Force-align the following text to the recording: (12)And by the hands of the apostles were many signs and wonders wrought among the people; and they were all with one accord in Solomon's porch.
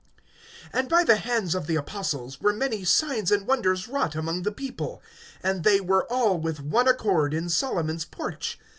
(12)And 0.73 0.89
by 0.89 1.03
the 1.03 1.17
hands 1.17 1.53
of 1.53 1.67
the 1.67 1.75
apostles 1.75 2.41
were 2.41 2.53
many 2.53 2.83
signs 2.83 3.31
and 3.31 3.45
wonders 3.45 3.87
wrought 3.87 4.15
among 4.15 4.41
the 4.41 4.51
people; 4.51 4.99
and 5.43 5.63
they 5.63 5.79
were 5.79 6.11
all 6.11 6.39
with 6.39 6.59
one 6.59 6.87
accord 6.87 7.35
in 7.35 7.49
Solomon's 7.49 8.05
porch. 8.05 8.57